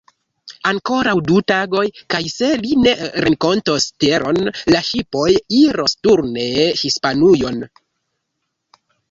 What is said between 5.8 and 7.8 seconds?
returne Hispanujon.